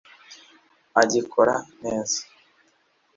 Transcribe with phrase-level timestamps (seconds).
[1.01, 2.19] agikora neza